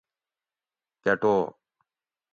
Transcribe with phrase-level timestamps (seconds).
[1.03, 1.33] کٹو